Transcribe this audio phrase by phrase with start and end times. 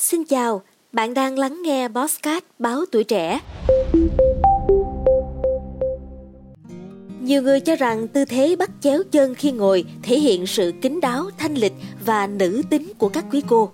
[0.00, 0.62] Xin chào,
[0.92, 3.40] bạn đang lắng nghe Bosscat báo tuổi trẻ.
[7.20, 11.00] Nhiều người cho rằng tư thế bắt chéo chân khi ngồi thể hiện sự kín
[11.02, 11.72] đáo, thanh lịch
[12.06, 13.70] và nữ tính của các quý cô.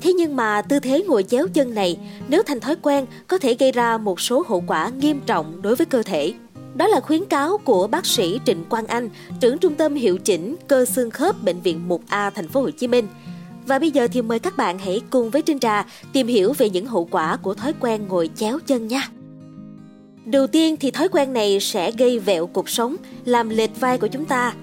[0.00, 1.98] Thế nhưng mà tư thế ngồi chéo chân này
[2.28, 5.76] nếu thành thói quen có thể gây ra một số hậu quả nghiêm trọng đối
[5.76, 6.34] với cơ thể.
[6.74, 9.10] Đó là khuyến cáo của bác sĩ Trịnh Quang Anh,
[9.40, 12.88] trưởng trung tâm hiệu chỉnh cơ xương khớp bệnh viện 1A thành phố Hồ Chí
[12.88, 13.06] Minh.
[13.66, 16.70] Và bây giờ thì mời các bạn hãy cùng với Trinh Trà tìm hiểu về
[16.70, 19.08] những hậu quả của thói quen ngồi chéo chân nha.
[20.24, 24.06] Đầu tiên thì thói quen này sẽ gây vẹo cột sống, làm lệch vai của
[24.06, 24.54] chúng ta.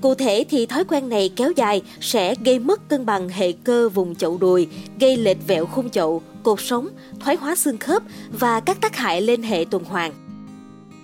[0.00, 3.88] Cụ thể thì thói quen này kéo dài sẽ gây mất cân bằng hệ cơ
[3.88, 4.68] vùng chậu đùi,
[5.00, 6.88] gây lệch vẹo khung chậu, cột sống,
[7.20, 8.02] thoái hóa xương khớp
[8.40, 10.27] và các tác hại lên hệ tuần hoàn.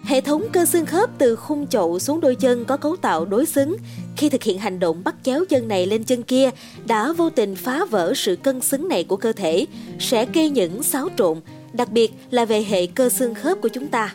[0.05, 3.47] Hệ thống cơ xương khớp từ khung chậu xuống đôi chân có cấu tạo đối
[3.47, 3.77] xứng.
[4.17, 6.51] Khi thực hiện hành động bắt chéo chân này lên chân kia,
[6.87, 9.67] đã vô tình phá vỡ sự cân xứng này của cơ thể,
[9.99, 11.41] sẽ gây những xáo trộn,
[11.73, 14.15] đặc biệt là về hệ cơ xương khớp của chúng ta.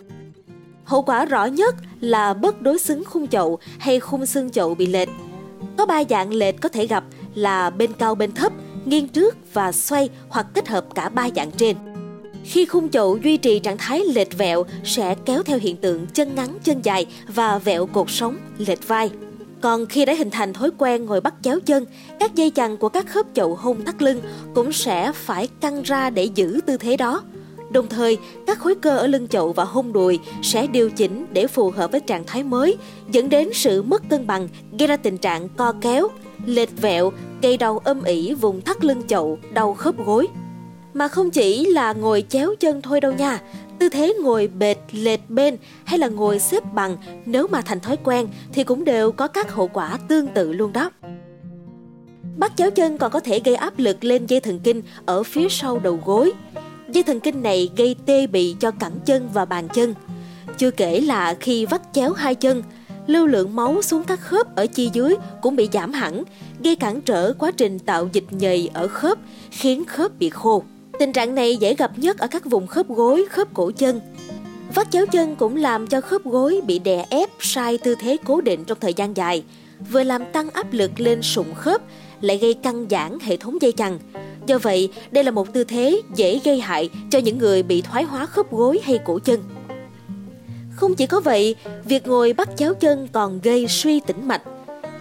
[0.83, 4.85] Hậu quả rõ nhất là bất đối xứng khung chậu hay khung xương chậu bị
[4.85, 5.09] lệch.
[5.78, 7.03] Có ba dạng lệch có thể gặp
[7.35, 8.52] là bên cao bên thấp,
[8.85, 11.88] nghiêng trước và xoay hoặc kết hợp cả ba dạng trên.
[12.50, 16.36] Khi khung chậu duy trì trạng thái lệch vẹo sẽ kéo theo hiện tượng chân
[16.36, 19.09] ngắn chân dài và vẹo cột sống, lệch vai.
[19.61, 21.86] Còn khi đã hình thành thói quen ngồi bắt chéo chân,
[22.19, 24.22] các dây chằng của các khớp chậu hông thắt lưng
[24.56, 27.23] cũng sẽ phải căng ra để giữ tư thế đó.
[27.72, 31.47] Đồng thời, các khối cơ ở lưng chậu và hông đùi sẽ điều chỉnh để
[31.47, 32.78] phù hợp với trạng thái mới,
[33.11, 34.47] dẫn đến sự mất cân bằng,
[34.80, 36.08] gây ra tình trạng co kéo,
[36.45, 40.28] lệch vẹo, gây đau âm ỉ vùng thắt lưng chậu, đau khớp gối.
[40.93, 43.39] Mà không chỉ là ngồi chéo chân thôi đâu nha,
[43.79, 47.97] tư thế ngồi bệt lệch bên hay là ngồi xếp bằng nếu mà thành thói
[48.03, 50.91] quen thì cũng đều có các hậu quả tương tự luôn đó.
[52.37, 55.49] Bắt chéo chân còn có thể gây áp lực lên dây thần kinh ở phía
[55.49, 56.31] sau đầu gối.
[56.89, 59.93] Dây thần kinh này gây tê bị cho cẳng chân và bàn chân.
[60.57, 62.63] Chưa kể là khi vắt chéo hai chân,
[63.07, 66.23] lưu lượng máu xuống các khớp ở chi dưới cũng bị giảm hẳn,
[66.63, 69.17] gây cản trở quá trình tạo dịch nhầy ở khớp,
[69.51, 70.63] khiến khớp bị khô.
[70.99, 74.01] Tình trạng này dễ gặp nhất ở các vùng khớp gối, khớp cổ chân.
[74.75, 78.41] Vắt chéo chân cũng làm cho khớp gối bị đè ép sai tư thế cố
[78.41, 79.43] định trong thời gian dài,
[79.91, 81.81] vừa làm tăng áp lực lên sụn khớp,
[82.21, 83.99] lại gây căng giãn hệ thống dây chằng.
[84.45, 88.03] Do vậy, đây là một tư thế dễ gây hại cho những người bị thoái
[88.03, 89.43] hóa khớp gối hay cổ chân.
[90.75, 91.55] Không chỉ có vậy,
[91.85, 94.41] việc ngồi bắt chéo chân còn gây suy tĩnh mạch.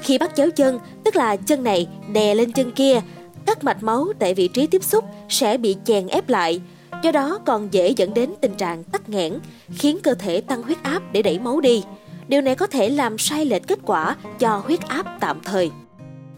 [0.03, 3.01] Khi bắt chéo chân, tức là chân này đè lên chân kia,
[3.49, 6.61] các mạch máu tại vị trí tiếp xúc sẽ bị chèn ép lại,
[7.03, 9.39] do đó còn dễ dẫn đến tình trạng tắc nghẽn,
[9.75, 11.83] khiến cơ thể tăng huyết áp để đẩy máu đi.
[12.29, 15.71] Điều này có thể làm sai lệch kết quả cho huyết áp tạm thời.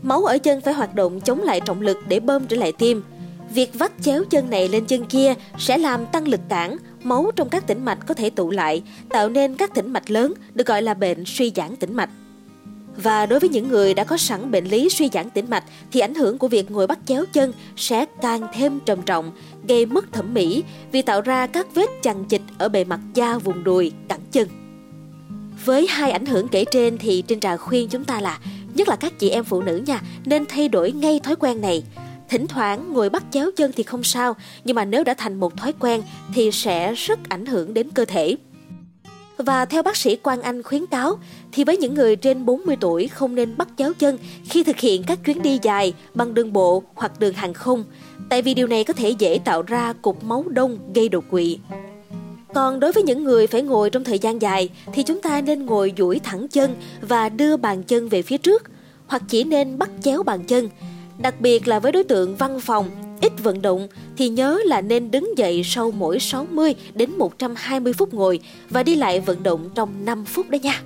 [0.03, 3.03] Máu ở chân phải hoạt động chống lại trọng lực để bơm trở lại tim.
[3.54, 7.48] Việc vắt chéo chân này lên chân kia sẽ làm tăng lực cản, máu trong
[7.48, 10.82] các tĩnh mạch có thể tụ lại, tạo nên các tĩnh mạch lớn được gọi
[10.82, 12.10] là bệnh suy giãn tĩnh mạch.
[13.03, 16.00] Và đối với những người đã có sẵn bệnh lý suy giãn tĩnh mạch thì
[16.00, 19.33] ảnh hưởng của việc ngồi bắt chéo chân sẽ càng thêm trầm trọng,
[19.69, 23.39] gây mất thẩm mỹ vì tạo ra các vết chằng chịt ở bề mặt da
[23.39, 24.49] vùng đùi, cẳng chân.
[25.65, 28.39] Với hai ảnh hưởng kể trên thì Trinh Trà khuyên chúng ta là
[28.75, 31.83] nhất là các chị em phụ nữ nha nên thay đổi ngay thói quen này.
[32.28, 35.56] Thỉnh thoảng ngồi bắt chéo chân thì không sao, nhưng mà nếu đã thành một
[35.56, 36.03] thói quen
[36.34, 38.37] thì sẽ rất ảnh hưởng đến cơ thể.
[39.47, 41.19] Và theo bác sĩ Quang Anh khuyến cáo,
[41.53, 45.03] thì với những người trên 40 tuổi không nên bắt chéo chân khi thực hiện
[45.06, 47.84] các chuyến đi dài bằng đường bộ hoặc đường hàng không,
[48.28, 51.59] tại vì điều này có thể dễ tạo ra cục máu đông gây đột quỵ.
[52.55, 55.67] Còn đối với những người phải ngồi trong thời gian dài thì chúng ta nên
[55.67, 58.62] ngồi duỗi thẳng chân và đưa bàn chân về phía trước,
[59.07, 60.69] hoặc chỉ nên bắt chéo bàn chân.
[61.19, 62.91] Đặc biệt là với đối tượng văn phòng
[63.21, 68.15] ít vận động thì nhớ là nên đứng dậy sau mỗi 60 đến 120 phút
[68.15, 70.83] ngồi và đi lại vận động trong 5 phút đó nha.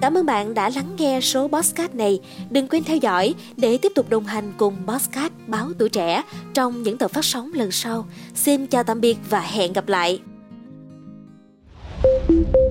[0.00, 2.20] Cảm ơn bạn đã lắng nghe số Bosscat này.
[2.50, 6.22] Đừng quên theo dõi để tiếp tục đồng hành cùng Bosscat báo tuổi trẻ
[6.54, 8.06] trong những tập phát sóng lần sau.
[8.34, 10.20] Xin chào tạm biệt và hẹn gặp lại.
[12.28, 12.67] thank you